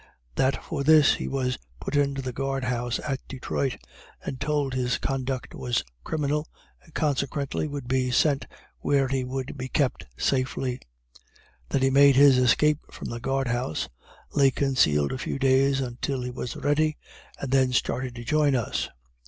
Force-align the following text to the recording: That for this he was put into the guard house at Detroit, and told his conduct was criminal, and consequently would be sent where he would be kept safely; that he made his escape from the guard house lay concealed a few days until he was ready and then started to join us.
That 0.33 0.63
for 0.65 0.83
this 0.83 1.13
he 1.13 1.27
was 1.27 1.59
put 1.79 1.95
into 1.95 2.23
the 2.23 2.33
guard 2.33 2.63
house 2.63 2.97
at 3.07 3.19
Detroit, 3.27 3.77
and 4.25 4.39
told 4.41 4.73
his 4.73 4.97
conduct 4.97 5.53
was 5.53 5.83
criminal, 6.03 6.47
and 6.83 6.91
consequently 6.95 7.67
would 7.67 7.87
be 7.87 8.09
sent 8.09 8.47
where 8.79 9.09
he 9.09 9.23
would 9.23 9.55
be 9.59 9.67
kept 9.67 10.07
safely; 10.17 10.79
that 11.69 11.83
he 11.83 11.91
made 11.91 12.15
his 12.15 12.39
escape 12.39 12.79
from 12.91 13.09
the 13.09 13.19
guard 13.19 13.49
house 13.49 13.89
lay 14.33 14.49
concealed 14.49 15.11
a 15.11 15.19
few 15.19 15.37
days 15.37 15.79
until 15.81 16.23
he 16.23 16.31
was 16.31 16.55
ready 16.55 16.97
and 17.39 17.51
then 17.51 17.71
started 17.71 18.15
to 18.15 18.23
join 18.23 18.55
us. 18.55 18.89